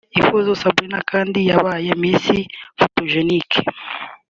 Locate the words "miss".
2.01-2.25